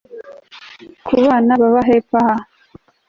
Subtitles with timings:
[1.05, 2.35] Ku bana baba hepfo aha